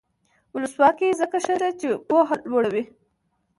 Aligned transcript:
ولسواکي 0.53 1.09
ځکه 1.21 1.37
ښه 1.45 1.55
ده 1.61 1.69
چې 1.79 1.89
پوهه 2.07 2.35
لوړوي. 2.49 2.83